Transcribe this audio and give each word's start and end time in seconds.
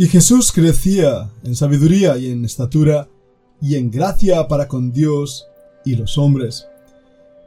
Y 0.00 0.06
Jesús 0.06 0.52
crecía 0.52 1.28
en 1.42 1.56
sabiduría 1.56 2.16
y 2.18 2.30
en 2.30 2.44
estatura 2.44 3.08
y 3.60 3.74
en 3.74 3.90
gracia 3.90 4.46
para 4.46 4.68
con 4.68 4.92
Dios 4.92 5.48
y 5.84 5.96
los 5.96 6.18
hombres. 6.18 6.68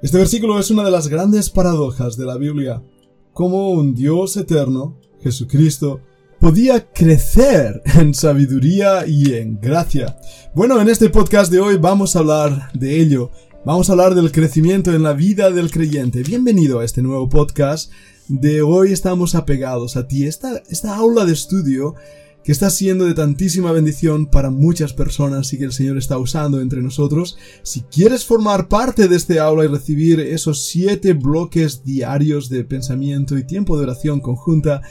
Este 0.01 0.17
versículo 0.17 0.59
es 0.59 0.69
una 0.69 0.83
de 0.83 0.91
las 0.91 1.07
grandes 1.07 1.49
paradojas 1.49 2.17
de 2.17 2.25
la 2.25 2.35
Biblia, 2.35 2.83
como 3.31 3.71
un 3.71 3.95
Dios 3.95 4.35
eterno, 4.35 4.99
Jesucristo, 5.21 6.01
podía 6.41 6.91
crecer 6.91 7.81
en 7.97 8.13
sabiduría 8.13 9.07
y 9.07 9.33
en 9.33 9.57
gracia. 9.61 10.19
Bueno, 10.53 10.81
en 10.81 10.89
este 10.89 11.09
podcast 11.09 11.53
de 11.53 11.61
hoy 11.61 11.77
vamos 11.77 12.17
a 12.17 12.19
hablar 12.19 12.73
de 12.73 12.99
ello. 12.99 13.31
Vamos 13.63 13.87
a 13.87 13.93
hablar 13.93 14.13
del 14.13 14.33
crecimiento 14.33 14.93
en 14.93 15.03
la 15.03 15.13
vida 15.13 15.51
del 15.51 15.71
creyente. 15.71 16.21
Bienvenido 16.21 16.79
a 16.79 16.83
este 16.83 17.01
nuevo 17.01 17.29
podcast 17.29 17.93
de 18.27 18.61
hoy 18.61 18.91
estamos 18.91 19.35
apegados 19.35 19.95
a 19.95 20.05
ti. 20.05 20.25
Esta, 20.25 20.61
esta 20.69 20.97
aula 20.97 21.23
de 21.23 21.31
estudio 21.31 21.95
que 22.43 22.51
está 22.51 22.69
siendo 22.69 23.05
de 23.05 23.13
tantísima 23.13 23.71
bendición 23.71 24.25
para 24.25 24.49
muchas 24.49 24.93
personas 24.93 25.53
y 25.53 25.57
que 25.57 25.65
el 25.65 25.73
Señor 25.73 25.97
está 25.97 26.17
usando 26.17 26.59
entre 26.59 26.81
nosotros. 26.81 27.37
Si 27.63 27.81
quieres 27.81 28.25
formar 28.25 28.67
parte 28.67 29.07
de 29.07 29.15
este 29.15 29.39
aula 29.39 29.65
y 29.65 29.67
recibir 29.67 30.19
esos 30.19 30.65
siete 30.65 31.13
bloques 31.13 31.83
diarios 31.83 32.49
de 32.49 32.63
pensamiento 32.63 33.37
y 33.37 33.45
tiempo 33.45 33.77
de 33.77 33.83
oración 33.83 34.19
conjunta, 34.19 34.81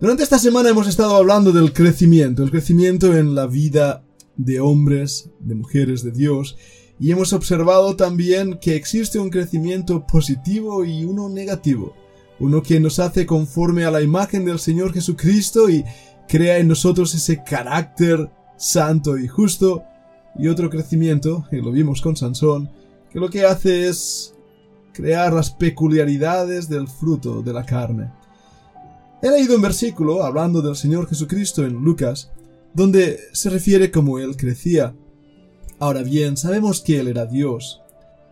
Durante 0.00 0.22
esta 0.22 0.38
semana 0.38 0.70
hemos 0.70 0.88
estado 0.88 1.16
hablando 1.16 1.52
del 1.52 1.72
crecimiento, 1.72 2.42
el 2.42 2.50
crecimiento 2.50 3.16
en 3.16 3.34
la 3.34 3.46
vida 3.46 4.04
de 4.36 4.60
hombres, 4.60 5.30
de 5.40 5.54
mujeres 5.54 6.02
de 6.02 6.10
Dios, 6.10 6.56
y 6.98 7.10
hemos 7.10 7.32
observado 7.32 7.96
también 7.96 8.58
que 8.58 8.76
existe 8.76 9.18
un 9.18 9.30
crecimiento 9.30 10.06
positivo 10.06 10.84
y 10.84 11.04
uno 11.04 11.28
negativo, 11.28 11.94
uno 12.38 12.62
que 12.62 12.80
nos 12.80 12.98
hace 12.98 13.26
conforme 13.26 13.84
a 13.84 13.90
la 13.90 14.02
imagen 14.02 14.44
del 14.44 14.58
Señor 14.58 14.92
Jesucristo 14.92 15.68
y 15.68 15.84
crea 16.28 16.58
en 16.58 16.68
nosotros 16.68 17.14
ese 17.14 17.42
carácter 17.42 18.30
santo 18.56 19.18
y 19.18 19.28
justo, 19.28 19.84
y 20.36 20.48
otro 20.48 20.70
crecimiento, 20.70 21.46
y 21.52 21.56
lo 21.56 21.70
vimos 21.70 22.00
con 22.00 22.16
Sansón, 22.16 22.70
que 23.10 23.20
lo 23.20 23.30
que 23.30 23.44
hace 23.44 23.88
es 23.88 24.34
crear 24.92 25.32
las 25.32 25.50
peculiaridades 25.50 26.68
del 26.68 26.88
fruto 26.88 27.42
de 27.42 27.52
la 27.52 27.64
carne. 27.64 28.12
He 29.22 29.30
leído 29.30 29.56
un 29.56 29.62
versículo 29.62 30.22
hablando 30.22 30.60
del 30.60 30.76
Señor 30.76 31.08
Jesucristo 31.08 31.64
en 31.64 31.74
Lucas, 31.74 32.30
donde 32.74 33.18
se 33.32 33.50
refiere 33.50 33.90
como 33.90 34.18
Él 34.18 34.36
crecía. 34.36 34.94
Ahora 35.78 36.02
bien, 36.02 36.36
sabemos 36.36 36.80
que 36.80 37.00
Él 37.00 37.08
era 37.08 37.26
Dios, 37.26 37.80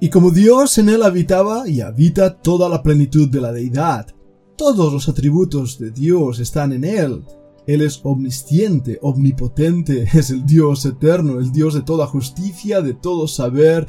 y 0.00 0.10
como 0.10 0.30
Dios 0.30 0.78
en 0.78 0.88
Él 0.88 1.02
habitaba 1.02 1.68
y 1.68 1.80
habita 1.80 2.34
toda 2.34 2.68
la 2.68 2.82
plenitud 2.82 3.28
de 3.28 3.40
la 3.40 3.52
deidad. 3.52 4.08
Todos 4.56 4.92
los 4.92 5.08
atributos 5.08 5.78
de 5.78 5.92
Dios 5.92 6.40
están 6.40 6.72
en 6.72 6.84
Él, 6.84 7.22
él 7.66 7.82
es 7.82 8.00
omnisciente, 8.04 8.98
omnipotente, 9.02 10.02
es 10.14 10.30
el 10.30 10.44
Dios 10.44 10.84
eterno, 10.84 11.38
el 11.38 11.52
Dios 11.52 11.74
de 11.74 11.82
toda 11.82 12.06
justicia, 12.06 12.80
de 12.80 12.94
todo 12.94 13.28
saber, 13.28 13.86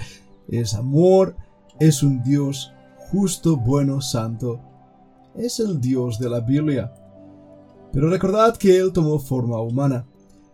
es 0.48 0.74
amor, 0.74 1.36
es 1.80 2.04
un 2.04 2.22
Dios 2.24 2.72
justo, 3.12 3.58
bueno, 3.58 4.02
santo. 4.02 4.60
Es 5.36 5.60
el 5.60 5.82
Dios 5.82 6.20
de 6.20 6.30
la 6.30 6.42
Biblia. 6.42 6.94
Pero 7.92 8.10
recordad 8.10 8.58
que 8.58 8.78
Él 8.78 8.92
tomó 8.92 9.20
forma 9.20 9.60
humana, 9.62 10.06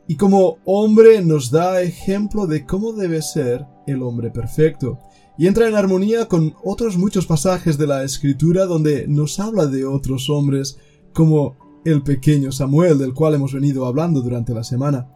y 0.07 0.15
como 0.15 0.57
hombre 0.65 1.21
nos 1.21 1.51
da 1.51 1.81
ejemplo 1.81 2.47
de 2.47 2.65
cómo 2.65 2.93
debe 2.93 3.21
ser 3.21 3.65
el 3.85 4.01
hombre 4.01 4.31
perfecto, 4.31 4.99
y 5.37 5.47
entra 5.47 5.67
en 5.67 5.75
armonía 5.75 6.27
con 6.27 6.53
otros 6.63 6.97
muchos 6.97 7.25
pasajes 7.25 7.77
de 7.77 7.87
la 7.87 8.03
Escritura 8.03 8.65
donde 8.65 9.07
nos 9.07 9.39
habla 9.39 9.67
de 9.67 9.85
otros 9.85 10.29
hombres 10.29 10.77
como 11.13 11.68
el 11.85 12.03
pequeño 12.03 12.51
Samuel 12.51 12.97
del 12.97 13.13
cual 13.13 13.35
hemos 13.35 13.53
venido 13.53 13.85
hablando 13.85 14.21
durante 14.21 14.53
la 14.53 14.63
semana. 14.63 15.11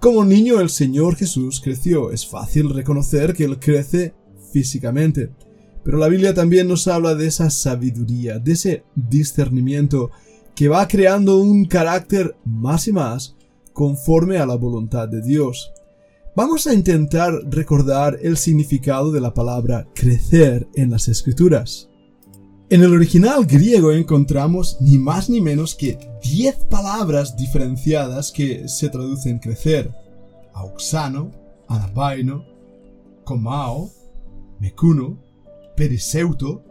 Como 0.00 0.24
niño 0.24 0.60
el 0.60 0.68
Señor 0.68 1.16
Jesús 1.16 1.60
creció. 1.62 2.10
Es 2.10 2.26
fácil 2.26 2.70
reconocer 2.70 3.34
que 3.34 3.44
Él 3.44 3.58
crece 3.58 4.14
físicamente. 4.52 5.30
Pero 5.82 5.98
la 5.98 6.08
Biblia 6.08 6.34
también 6.34 6.68
nos 6.68 6.88
habla 6.88 7.14
de 7.14 7.26
esa 7.26 7.50
sabiduría, 7.50 8.38
de 8.38 8.52
ese 8.52 8.84
discernimiento 8.94 10.10
que 10.54 10.68
va 10.68 10.86
creando 10.88 11.38
un 11.38 11.64
carácter 11.64 12.36
más 12.44 12.86
y 12.88 12.92
más 12.92 13.36
conforme 13.72 14.38
a 14.38 14.46
la 14.46 14.54
voluntad 14.54 15.08
de 15.08 15.20
Dios. 15.20 15.72
Vamos 16.36 16.66
a 16.66 16.74
intentar 16.74 17.32
recordar 17.48 18.18
el 18.22 18.36
significado 18.36 19.12
de 19.12 19.20
la 19.20 19.34
palabra 19.34 19.86
crecer 19.94 20.68
en 20.74 20.90
las 20.90 21.08
escrituras. 21.08 21.88
En 22.70 22.82
el 22.82 22.94
original 22.94 23.44
griego 23.44 23.92
encontramos 23.92 24.78
ni 24.80 24.98
más 24.98 25.28
ni 25.28 25.42
menos 25.42 25.74
que 25.74 25.98
10 26.22 26.64
palabras 26.70 27.36
diferenciadas 27.36 28.32
que 28.32 28.68
se 28.68 28.88
traducen 28.88 29.38
crecer. 29.38 29.92
Auxano, 30.54 31.30
anabaino, 31.68 32.46
comao, 33.22 33.90
mecuno, 34.60 35.18
periseuto, 35.76 36.64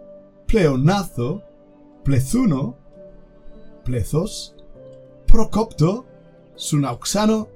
pleonazo, 0.48 1.44
plezuno, 2.04 2.76
plezos, 3.86 4.56
procopto, 5.28 6.08
sunauxano 6.56 7.50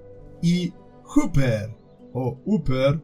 y 0.44 0.74
huper 1.16 1.75
o 2.14 2.38
uper 2.46 3.02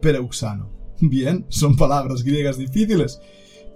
pereuxano. 0.00 0.70
Bien, 1.00 1.44
son 1.48 1.74
palabras 1.74 2.22
griegas 2.22 2.56
difíciles, 2.56 3.20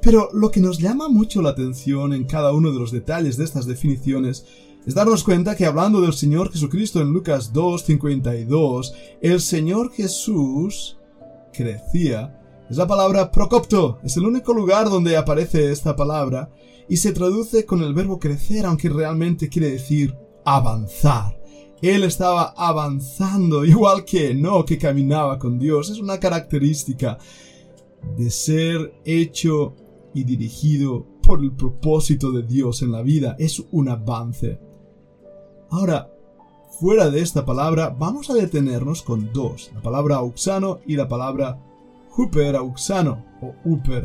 pero 0.00 0.30
lo 0.32 0.50
que 0.50 0.60
nos 0.60 0.78
llama 0.78 1.08
mucho 1.08 1.42
la 1.42 1.50
atención 1.50 2.12
en 2.12 2.24
cada 2.24 2.52
uno 2.52 2.72
de 2.72 2.78
los 2.78 2.92
detalles 2.92 3.36
de 3.36 3.44
estas 3.44 3.66
definiciones 3.66 4.46
es 4.86 4.94
darnos 4.94 5.24
cuenta 5.24 5.56
que 5.56 5.66
hablando 5.66 6.00
del 6.00 6.12
Señor 6.12 6.50
Jesucristo 6.52 7.00
en 7.00 7.12
Lucas 7.12 7.52
2.52, 7.52 8.92
el 9.20 9.40
Señor 9.40 9.92
Jesús 9.92 10.98
crecía. 11.52 12.40
Es 12.70 12.76
la 12.76 12.86
palabra 12.86 13.30
procopto, 13.30 13.98
es 14.02 14.16
el 14.16 14.24
único 14.24 14.54
lugar 14.54 14.88
donde 14.88 15.16
aparece 15.16 15.72
esta 15.72 15.96
palabra 15.96 16.50
y 16.88 16.96
se 16.96 17.12
traduce 17.12 17.66
con 17.66 17.82
el 17.82 17.92
verbo 17.92 18.18
crecer, 18.18 18.64
aunque 18.64 18.88
realmente 18.88 19.48
quiere 19.48 19.70
decir 19.72 20.14
avanzar. 20.44 21.38
Él 21.82 22.04
estaba 22.04 22.54
avanzando, 22.56 23.64
igual 23.66 24.04
que 24.04 24.34
no, 24.34 24.64
que 24.64 24.78
caminaba 24.78 25.38
con 25.38 25.58
Dios. 25.58 25.90
Es 25.90 25.98
una 25.98 26.18
característica 26.18 27.18
de 28.16 28.30
ser 28.30 28.94
hecho 29.04 29.74
y 30.18 30.24
dirigido 30.24 31.06
por 31.22 31.40
el 31.40 31.52
propósito 31.52 32.32
de 32.32 32.42
Dios 32.42 32.82
en 32.82 32.90
la 32.90 33.02
vida. 33.02 33.36
Es 33.38 33.62
un 33.70 33.88
avance. 33.88 34.58
Ahora, 35.70 36.10
fuera 36.80 37.08
de 37.08 37.20
esta 37.20 37.44
palabra, 37.44 37.94
vamos 37.96 38.30
a 38.30 38.34
detenernos 38.34 39.02
con 39.02 39.32
dos, 39.32 39.70
la 39.74 39.80
palabra 39.80 40.16
auxano 40.16 40.80
y 40.86 40.96
la 40.96 41.06
palabra 41.06 41.60
auxano 42.56 43.24
o 43.40 43.54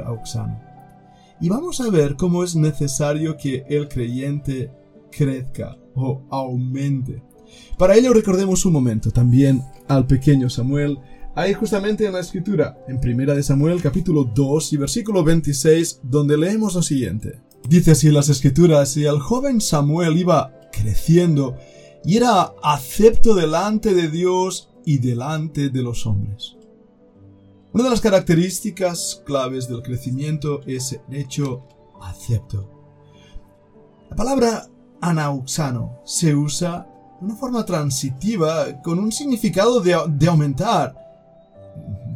auxano. 0.06 0.62
Y 1.41 1.50
vamos 1.50 1.81
a 1.81 1.90
ver 1.90 2.16
cómo 2.16 2.44
es 2.44 2.56
necesario 2.56 3.35
que 3.35 3.66
el 3.68 3.88
creyente 3.88 4.69
crezca 5.12 5.78
o 5.96 6.22
aumente. 6.29 7.23
Para 7.78 7.96
ello 7.96 8.13
recordemos 8.13 8.66
un 8.66 8.73
momento 8.73 9.09
también 9.09 9.63
al 9.88 10.06
pequeño 10.06 10.47
Samuel 10.47 10.99
Ahí 11.35 11.56
justamente 11.56 12.06
en 12.06 12.14
la 12.14 12.20
escritura, 12.20 12.78
en 12.88 13.00
Primera 13.00 13.34
de 13.34 13.41
Samuel 13.41 13.82
capítulo 13.82 14.24
2 14.24 14.74
y 14.74 14.78
versículo 14.78 15.24
26, 15.24 16.02
donde 16.03 16.38
leemos 16.38 16.76
lo 16.76 16.84
siguiente. 16.84 17.41
Dice 17.68 17.91
así 17.91 18.08
en 18.08 18.14
las 18.14 18.30
escrituras, 18.30 18.96
y 18.97 19.06
el 19.06 19.20
joven 19.20 19.59
Samuel 19.59 20.16
iba 20.16 20.53
creciendo 20.72 21.58
y 22.06 22.18
era 22.18 22.53
acepto 22.62 23.34
delante 23.34 23.96
de 23.96 24.09
Dios 24.09 24.70
y 24.85 25.00
delante 25.00 25.70
de 25.72 25.82
los 25.82 26.06
hombres. 26.06 26.56
Una 27.72 27.85
de 27.85 27.90
las 27.90 28.02
características 28.02 29.24
claves 29.26 29.68
del 29.68 29.82
crecimiento 29.82 30.62
es 30.68 30.91
el 30.91 31.16
hecho 31.16 31.64
acepto. 32.00 32.70
La 34.12 34.16
palabra 34.16 34.68
anauxano 35.02 36.00
se 36.06 36.35
usa 36.35 36.88
de 37.20 37.26
una 37.26 37.35
forma 37.35 37.66
transitiva 37.66 38.80
con 38.84 39.00
un 39.00 39.12
significado 39.12 39.82
de 39.82 40.28
aumentar, 40.28 41.03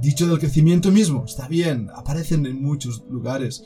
Dicho 0.01 0.27
del 0.27 0.39
crecimiento 0.39 0.91
mismo, 0.91 1.25
está 1.25 1.47
bien, 1.47 1.89
aparecen 1.95 2.45
en 2.45 2.61
muchos 2.61 3.03
lugares, 3.09 3.63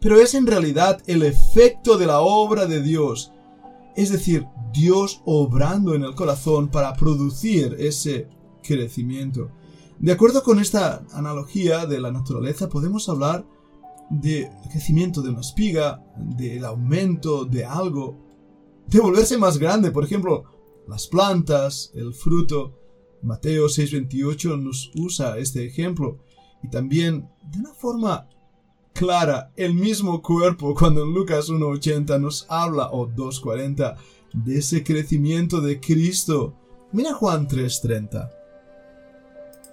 pero 0.00 0.20
es 0.20 0.34
en 0.34 0.46
realidad 0.46 1.02
el 1.06 1.22
efecto 1.22 1.98
de 1.98 2.06
la 2.06 2.20
obra 2.20 2.66
de 2.66 2.82
Dios, 2.82 3.32
es 3.96 4.10
decir, 4.10 4.46
Dios 4.72 5.22
obrando 5.24 5.94
en 5.94 6.04
el 6.04 6.14
corazón 6.14 6.68
para 6.68 6.94
producir 6.94 7.76
ese 7.78 8.28
crecimiento. 8.62 9.50
De 9.98 10.12
acuerdo 10.12 10.42
con 10.42 10.58
esta 10.58 11.04
analogía 11.12 11.86
de 11.86 12.00
la 12.00 12.10
naturaleza, 12.10 12.68
podemos 12.68 13.08
hablar 13.08 13.44
del 14.10 14.50
crecimiento 14.70 15.22
de 15.22 15.30
una 15.30 15.40
espiga, 15.40 16.04
del 16.16 16.64
aumento 16.64 17.44
de 17.44 17.64
algo, 17.64 18.18
de 18.86 19.00
volverse 19.00 19.38
más 19.38 19.58
grande, 19.58 19.90
por 19.90 20.04
ejemplo, 20.04 20.44
las 20.88 21.06
plantas, 21.06 21.90
el 21.94 22.12
fruto. 22.14 22.78
Mateo 23.22 23.66
6:28 23.66 24.60
nos 24.60 24.90
usa 24.94 25.38
este 25.38 25.64
ejemplo 25.64 26.18
y 26.62 26.68
también 26.68 27.28
de 27.50 27.58
una 27.60 27.74
forma 27.74 28.28
clara 28.92 29.52
el 29.56 29.74
mismo 29.74 30.22
cuerpo 30.22 30.74
cuando 30.74 31.02
en 31.02 31.12
Lucas 31.12 31.48
1.80 31.48 32.20
nos 32.20 32.46
habla 32.48 32.90
o 32.90 33.08
2.40 33.08 33.96
de 34.32 34.58
ese 34.58 34.82
crecimiento 34.82 35.60
de 35.60 35.80
Cristo. 35.80 36.54
Mira 36.92 37.14
Juan 37.14 37.48
3.30. 37.48 38.30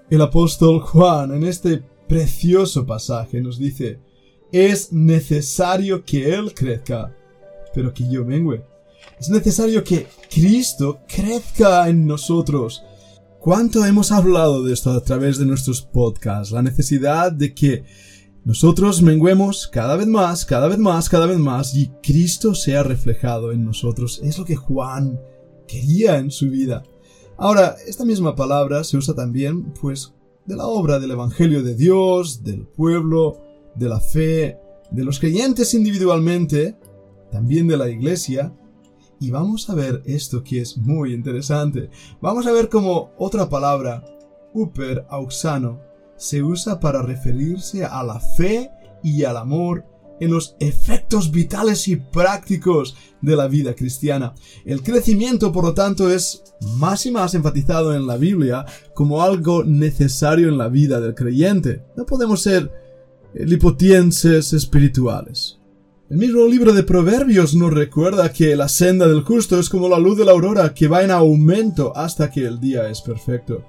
El 0.10 0.22
apóstol 0.22 0.80
Juan 0.80 1.34
en 1.34 1.44
este 1.44 1.84
precioso 2.08 2.86
pasaje 2.86 3.42
nos 3.42 3.60
dice, 3.60 4.00
es 4.52 4.92
necesario 4.92 6.04
que 6.04 6.34
Él 6.34 6.54
crezca, 6.54 7.16
pero 7.74 7.94
que 7.94 8.10
yo 8.10 8.26
mengüe. 8.26 8.64
Es 9.20 9.30
necesario 9.30 9.84
que 9.84 10.08
Cristo 10.30 11.00
crezca 11.08 11.88
en 11.88 12.08
nosotros. 12.08 12.84
¿Cuánto 13.40 13.86
hemos 13.86 14.12
hablado 14.12 14.66
de 14.66 14.74
esto 14.74 14.92
a 14.92 15.02
través 15.02 15.38
de 15.38 15.46
nuestros 15.46 15.82
podcasts? 15.82 16.52
La 16.52 16.62
necesidad 16.62 17.32
de 17.32 17.54
que 17.54 17.86
nosotros 18.44 19.02
menguemos 19.02 19.66
cada 19.66 19.96
vez 19.96 20.08
más, 20.08 20.46
cada 20.46 20.68
vez 20.68 20.78
más, 20.78 21.08
cada 21.08 21.26
vez 21.26 21.38
más 21.38 21.74
y 21.74 21.88
Cristo 22.04 22.54
sea 22.54 22.84
reflejado 22.84 23.54
en 23.54 23.64
nosotros. 23.64 24.20
Es 24.26 24.38
lo 24.38 24.44
que 24.44 24.58
Juan 24.58 25.22
quería 25.70 26.18
en 26.18 26.32
su 26.32 26.50
vida. 26.50 26.84
Ahora, 27.38 27.78
esta 27.88 28.04
misma 28.04 28.36
palabra 28.36 28.84
se 28.84 28.98
usa 28.98 29.16
también, 29.16 29.72
pues, 29.80 30.14
de 30.46 30.58
la 30.58 30.66
obra 30.66 31.00
del 31.00 31.12
Evangelio 31.12 31.64
de 31.64 31.76
Dios, 31.76 32.44
del 32.44 32.68
pueblo, 32.68 33.42
de 33.74 33.88
la 33.88 34.02
fe, 34.02 34.58
de 34.92 35.06
los 35.06 35.18
creyentes 35.18 35.74
individualmente, 35.74 36.78
también 37.32 37.70
de 37.70 37.78
la 37.78 37.90
iglesia. 37.90 38.54
Y 39.20 39.32
vamos 39.32 39.70
a 39.70 39.76
ver 39.76 40.02
esto 40.06 40.44
que 40.44 40.62
es 40.62 40.78
muy 40.78 41.14
interesante. 41.14 41.90
Vamos 42.22 42.48
a 42.48 42.52
ver 42.52 42.70
cómo 42.70 43.12
otra 43.18 43.50
palabra, 43.50 44.04
uper 44.54 45.06
auxano, 45.10 45.82
se 46.16 46.42
usa 46.44 46.80
para 46.80 47.02
referirse 47.02 47.86
a 47.86 48.04
la 48.04 48.20
fe 48.20 48.70
y 49.04 49.24
al 49.24 49.38
amor 49.38 49.86
en 50.20 50.32
los 50.32 50.56
efectos 50.60 51.32
vitales 51.32 51.88
y 51.88 51.96
prácticos 51.96 52.96
de 53.22 53.36
la 53.36 53.48
vida 53.48 53.74
cristiana. 53.74 54.34
El 54.66 54.84
crecimiento, 54.84 55.52
por 55.52 55.64
lo 55.64 55.74
tanto, 55.74 56.10
es 56.10 56.44
más 56.78 57.06
y 57.06 57.12
más 57.12 57.34
enfatizado 57.36 57.96
en 57.96 58.06
la 58.06 58.18
Biblia 58.18 58.66
como 58.94 59.22
algo 59.22 59.64
necesario 59.64 60.50
en 60.50 60.58
la 60.58 60.68
vida 60.68 61.00
del 61.00 61.16
creyente. 61.16 61.84
No 61.96 62.06
podemos 62.06 62.42
ser 62.42 62.72
lipotienses 63.34 64.54
espirituales. 64.54 65.59
El 66.10 66.18
mismo 66.18 66.48
libro 66.48 66.74
de 66.74 66.82
Proverbios 66.82 67.54
nos 67.54 67.72
recuerda 67.72 68.34
que 68.34 68.56
la 68.56 68.68
senda 68.68 69.08
del 69.08 69.22
justo 69.22 69.60
es 69.60 69.70
como 69.70 69.88
la 69.88 70.00
luz 70.00 70.18
de 70.18 70.26
la 70.26 70.32
aurora 70.32 70.74
que 70.74 70.88
va 70.88 71.04
en 71.04 71.12
aumento 71.12 71.96
hasta 71.96 72.32
que 72.32 72.48
el 72.48 72.60
día 72.60 72.90
es 72.90 73.00
perfecto. 73.00 73.64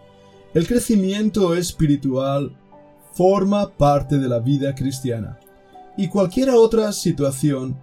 El 0.54 0.66
crecimiento 0.66 1.54
espiritual 1.54 2.56
forma 3.12 3.68
parte 3.68 4.16
de 4.16 4.26
la 4.26 4.38
vida 4.38 4.74
cristiana 4.74 5.38
y 5.98 6.08
cualquier 6.08 6.48
otra 6.48 6.94
situación 6.94 7.76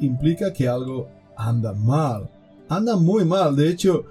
implica 0.00 0.52
que 0.52 0.66
algo 0.66 1.06
anda 1.36 1.72
mal, 1.72 2.28
anda 2.68 2.96
muy 2.96 3.24
mal. 3.24 3.54
De 3.54 3.70
hecho, 3.70 4.04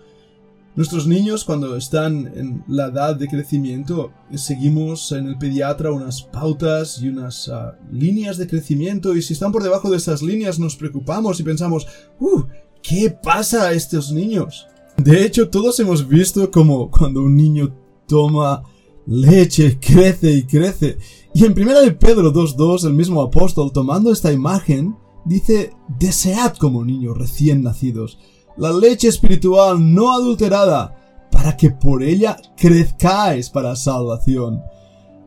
nuestros 0.76 1.08
niños 1.08 1.46
cuando 1.46 1.76
están 1.78 2.32
en 2.36 2.64
la 2.68 2.88
edad 2.88 3.16
de 3.16 3.28
crecimiento 3.28 4.12
seguimos 4.34 5.12
en 5.12 5.28
el 5.28 5.38
pediatra 5.38 5.92
unas 5.92 6.22
pautas 6.22 7.02
y 7.02 7.08
unas 7.08 7.50
ah, 7.50 7.78
líneas 7.92 8.38
de 8.38 8.48
crecimiento 8.48 9.16
y 9.16 9.22
si 9.22 9.34
están 9.34 9.52
por 9.52 9.64
debajo 9.64 9.90
de 9.90 9.98
esas 9.98 10.22
líneas 10.22 10.60
nos 10.60 10.76
preocupamos 10.76 11.40
y 11.40 11.44
pensamos, 11.44 11.88
¡uh! 12.20 12.44
¿Qué 12.82 13.10
pasa 13.10 13.68
a 13.68 13.74
estos 13.74 14.12
niños? 14.12 14.68
De 14.98 15.26
hecho, 15.26 15.50
todos 15.50 15.80
hemos 15.80 16.08
visto 16.08 16.52
como 16.52 16.92
cuando 16.92 17.22
un 17.22 17.36
niño 17.36 17.76
toma 18.08 18.64
leche, 19.08 19.80
crece 19.80 20.32
y 20.32 20.44
crece. 20.44 20.98
Y 21.34 21.46
en 21.46 21.54
primera 21.54 21.82
de 21.82 21.92
Pedro 21.92 22.32
2.2, 22.32 22.86
el 22.86 22.94
mismo 22.94 23.22
apóstol, 23.22 23.72
tomando 23.72 24.12
esta 24.12 24.32
imagen, 24.32 24.96
dice, 25.26 25.74
desead 26.00 26.56
como 26.58 26.86
niños 26.86 27.18
recién 27.18 27.64
nacidos 27.64 28.20
la 28.58 28.72
leche 28.72 29.08
espiritual 29.08 29.94
no 29.94 30.14
adulterada, 30.14 30.96
para 31.32 31.58
que 31.58 31.72
por 31.72 32.02
ella 32.02 32.38
crezcáis 32.56 33.50
para 33.50 33.76
salvación. 33.76 34.62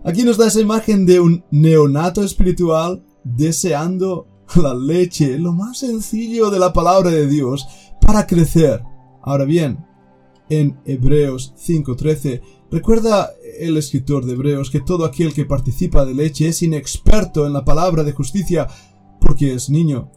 Aquí 0.04 0.22
nos 0.22 0.38
da 0.38 0.46
esa 0.46 0.60
imagen 0.60 1.04
de 1.04 1.20
un 1.20 1.44
neonato 1.50 2.22
espiritual 2.22 3.02
deseando 3.24 4.26
la 4.56 4.74
leche, 4.74 5.38
lo 5.38 5.52
más 5.52 5.78
sencillo 5.78 6.50
de 6.50 6.58
la 6.58 6.72
palabra 6.72 7.10
de 7.10 7.26
Dios, 7.26 7.66
para 8.00 8.26
crecer. 8.26 8.82
Ahora 9.22 9.44
bien, 9.44 9.84
en 10.48 10.80
Hebreos 10.86 11.52
5:13, 11.56 12.40
recuerda 12.70 13.30
el 13.58 13.76
escritor 13.76 14.24
de 14.24 14.32
Hebreos 14.32 14.70
que 14.70 14.80
todo 14.80 15.04
aquel 15.04 15.34
que 15.34 15.44
participa 15.44 16.04
de 16.04 16.14
leche 16.14 16.48
es 16.48 16.62
inexperto 16.62 17.46
en 17.46 17.52
la 17.52 17.64
palabra 17.64 18.04
de 18.04 18.12
justicia 18.12 18.66
porque 19.20 19.52
es 19.52 19.68
niño. 19.68 20.10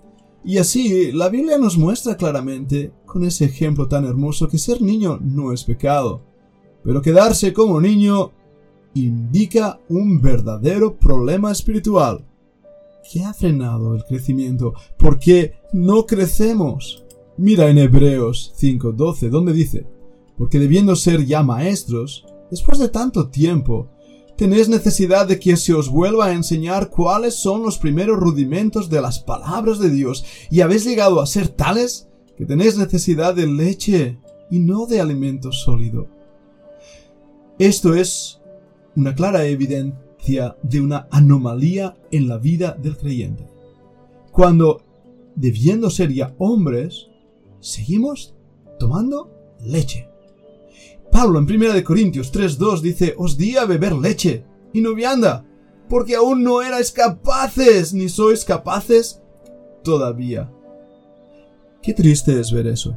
Y 0.44 0.58
así, 0.58 1.12
la 1.12 1.30
Biblia 1.30 1.58
nos 1.58 1.78
muestra 1.78 2.18
claramente, 2.18 2.92
con 3.06 3.24
ese 3.24 3.46
ejemplo 3.46 3.88
tan 3.88 4.06
hermoso, 4.06 4.48
que 4.48 4.58
ser 4.58 4.82
niño 4.82 5.20
no 5.22 5.54
es 5.54 5.64
pecado, 5.64 6.22
pero 6.84 7.02
quedarse 7.02 7.54
como 7.54 7.80
niño 7.80 8.32
indica 8.96 9.80
un 9.88 10.20
verdadero 10.20 10.98
problema 10.98 11.52
espiritual. 11.52 12.26
¿Qué 13.12 13.24
ha 13.24 13.34
frenado 13.34 13.96
el 13.96 14.04
crecimiento? 14.04 14.74
¿Por 14.98 15.20
qué 15.20 15.54
no 15.74 16.06
crecemos? 16.06 17.04
Mira 17.38 17.70
en 17.70 17.78
Hebreos 17.78 18.54
5:12, 18.56 19.30
donde 19.30 19.54
dice, 19.54 19.86
porque 20.38 20.60
debiendo 20.60 20.96
ser 20.96 21.26
ya 21.26 21.44
maestros, 21.44 22.26
después 22.50 22.80
de 22.80 22.90
tanto 22.90 23.30
tiempo, 23.30 23.90
tenéis 24.42 24.70
necesidad 24.70 25.28
de 25.28 25.40
que 25.40 25.56
se 25.56 25.72
os 25.72 25.88
vuelva 25.88 26.26
a 26.26 26.34
enseñar 26.34 26.90
cuáles 26.90 27.36
son 27.36 27.62
los 27.62 27.78
primeros 27.78 28.18
rudimentos 28.18 28.90
de 28.90 29.00
las 29.00 29.20
palabras 29.20 29.78
de 29.78 29.92
Dios, 29.92 30.26
y 30.50 30.62
habéis 30.62 30.84
llegado 30.84 31.22
a 31.22 31.28
ser 31.28 31.48
tales 31.48 32.08
que 32.36 32.48
tenéis 32.48 32.76
necesidad 32.76 33.36
de 33.36 33.46
leche 33.46 34.18
y 34.50 34.58
no 34.58 34.88
de 34.88 35.00
alimento 35.00 35.52
sólido. 35.52 36.08
Esto 37.60 37.94
es 37.94 38.42
una 38.96 39.14
clara 39.14 39.46
evidencia 39.46 40.58
de 40.64 40.82
una 40.82 41.08
anomalía 41.12 41.96
en 42.10 42.28
la 42.28 42.40
vida 42.40 42.76
del 42.82 42.98
creyente. 42.98 43.46
Cuando, 44.32 44.82
debiendo 45.36 45.92
ser 45.92 46.12
ya 46.12 46.34
hombres, 46.40 47.10
seguimos 47.60 48.34
tomando 48.80 49.30
leche. 49.64 50.11
Pablo 51.12 51.40
en 51.40 51.46
1 51.46 51.84
Corintios 51.84 52.32
3.2 52.32 52.82
dice, 52.82 53.16
os 53.18 53.38
di 53.38 53.58
a 53.58 53.66
beber 53.66 53.94
leche 53.94 54.44
y 54.74 54.82
no 54.82 54.94
vianda, 54.94 55.46
porque 55.90 56.16
aún 56.16 56.44
no 56.44 56.62
erais 56.62 56.92
capaces, 56.92 57.94
ni 57.94 58.08
sois 58.10 58.46
capaces 58.46 59.22
todavía. 59.84 60.50
Qué 61.82 61.94
triste 61.94 62.40
es 62.40 62.52
ver 62.52 62.68
eso. 62.68 62.96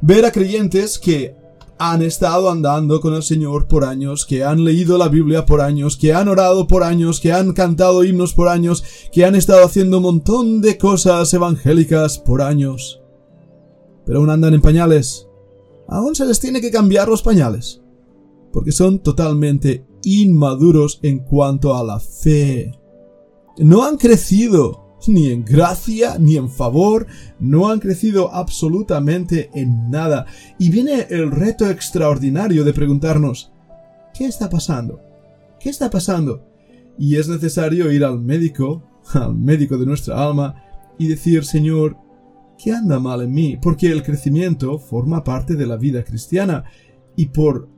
Ver 0.00 0.24
a 0.24 0.32
creyentes 0.32 0.98
que 0.98 1.34
han 1.78 2.02
estado 2.02 2.50
andando 2.50 3.00
con 3.00 3.14
el 3.14 3.22
Señor 3.22 3.66
por 3.66 3.84
años, 3.84 4.24
que 4.24 4.44
han 4.44 4.64
leído 4.64 4.98
la 4.98 5.08
Biblia 5.08 5.44
por 5.44 5.60
años, 5.60 5.96
que 5.96 6.12
han 6.12 6.28
orado 6.28 6.66
por 6.66 6.82
años, 6.82 7.20
que 7.20 7.32
han 7.32 7.52
cantado 7.52 8.04
himnos 8.04 8.32
por 8.32 8.48
años, 8.48 8.82
que 9.12 9.24
han 9.24 9.34
estado 9.34 9.64
haciendo 9.64 9.98
un 9.98 10.04
montón 10.04 10.60
de 10.60 10.78
cosas 10.78 11.32
evangélicas 11.34 12.18
por 12.18 12.42
años. 12.42 13.02
Pero 14.04 14.18
aún 14.18 14.30
andan 14.30 14.54
en 14.54 14.62
pañales, 14.62 15.25
aún 15.88 16.14
se 16.14 16.26
les 16.26 16.40
tiene 16.40 16.60
que 16.60 16.70
cambiar 16.70 17.08
los 17.08 17.22
pañales, 17.22 17.82
porque 18.52 18.72
son 18.72 19.00
totalmente 19.00 19.86
inmaduros 20.02 20.98
en 21.02 21.20
cuanto 21.20 21.74
a 21.74 21.84
la 21.84 22.00
fe. 22.00 22.72
No 23.58 23.84
han 23.84 23.96
crecido 23.96 24.86
ni 25.08 25.30
en 25.30 25.44
gracia, 25.44 26.16
ni 26.18 26.36
en 26.36 26.50
favor, 26.50 27.06
no 27.38 27.68
han 27.68 27.80
crecido 27.80 28.32
absolutamente 28.34 29.50
en 29.54 29.90
nada. 29.90 30.26
Y 30.58 30.70
viene 30.70 31.06
el 31.10 31.30
reto 31.30 31.68
extraordinario 31.68 32.64
de 32.64 32.72
preguntarnos, 32.72 33.52
¿qué 34.14 34.26
está 34.26 34.48
pasando? 34.48 35.00
¿Qué 35.60 35.70
está 35.70 35.90
pasando? 35.90 36.44
Y 36.98 37.16
es 37.16 37.28
necesario 37.28 37.92
ir 37.92 38.04
al 38.04 38.18
médico, 38.18 38.82
al 39.14 39.34
médico 39.34 39.76
de 39.78 39.86
nuestra 39.86 40.24
alma, 40.24 40.62
y 40.98 41.08
decir, 41.08 41.44
Señor, 41.44 41.96
¿qué 42.58 42.72
anda 42.72 42.98
mal 42.98 43.22
en 43.22 43.32
mí? 43.32 43.58
Porque 43.60 43.90
el 43.90 44.02
crecimiento 44.02 44.78
forma 44.78 45.24
parte 45.24 45.54
de 45.54 45.66
la 45.66 45.76
vida 45.76 46.04
cristiana 46.04 46.64
y 47.14 47.26
por 47.26 47.68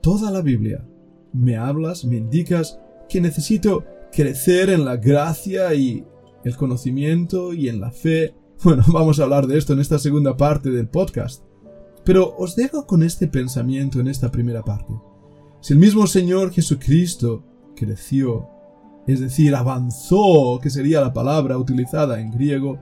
toda 0.00 0.30
la 0.30 0.42
Biblia 0.42 0.86
me 1.32 1.56
hablas, 1.56 2.04
me 2.04 2.16
indicas 2.16 2.80
que 3.08 3.20
necesito 3.20 3.84
crecer 4.12 4.70
en 4.70 4.84
la 4.84 4.96
gracia 4.96 5.74
y 5.74 6.04
el 6.44 6.56
conocimiento 6.56 7.52
y 7.52 7.68
en 7.68 7.80
la 7.80 7.90
fe. 7.90 8.34
Bueno, 8.62 8.82
vamos 8.88 9.18
a 9.18 9.22
hablar 9.22 9.46
de 9.46 9.56
esto 9.56 9.72
en 9.72 9.80
esta 9.80 9.98
segunda 9.98 10.36
parte 10.36 10.70
del 10.70 10.86
podcast. 10.86 11.42
Pero 12.04 12.36
os 12.36 12.56
dejo 12.56 12.86
con 12.86 13.02
este 13.02 13.26
pensamiento 13.26 14.00
en 14.00 14.08
esta 14.08 14.30
primera 14.30 14.62
parte. 14.62 14.92
Si 15.62 15.72
el 15.72 15.78
mismo 15.78 16.06
Señor 16.06 16.52
Jesucristo 16.52 17.42
creció, 17.74 18.48
es 19.06 19.20
decir, 19.20 19.54
avanzó, 19.54 20.60
que 20.62 20.68
sería 20.68 21.00
la 21.00 21.14
palabra 21.14 21.56
utilizada 21.56 22.20
en 22.20 22.30
griego, 22.30 22.80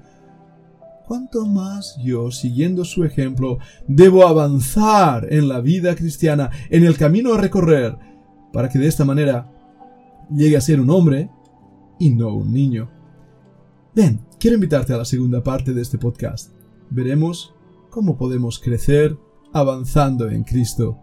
¿cuánto 1.09 1.47
más 1.47 1.97
yo, 2.05 2.31
siguiendo 2.31 2.85
su 2.85 3.03
ejemplo, 3.03 3.59
debo 3.87 4.29
avanzar 4.29 5.27
en 5.33 5.49
la 5.49 5.63
vida 5.63 5.97
cristiana, 5.97 6.51
en 6.69 6.85
el 6.85 6.99
camino 6.99 7.33
a 7.33 7.41
recorrer, 7.41 7.97
para 8.53 8.69
que 8.69 8.79
de 8.79 8.89
esta 8.89 9.07
manera 9.07 9.51
llegue 10.31 10.59
a 10.59 10.61
ser 10.61 10.83
un 10.83 10.91
hombre 10.91 11.31
y 11.99 12.11
no 12.11 12.35
un 12.35 12.53
niño? 12.53 12.91
Ven, 13.95 14.21
quiero 14.39 14.57
invitarte 14.57 14.93
a 14.93 14.99
la 14.99 15.07
segunda 15.07 15.43
parte 15.43 15.73
de 15.73 15.81
este 15.81 15.97
podcast. 15.97 16.53
Veremos 16.91 17.55
cómo 17.89 18.19
podemos 18.19 18.59
crecer 18.59 19.17
avanzando 19.55 20.29
en 20.29 20.45
Cristo 20.45 20.99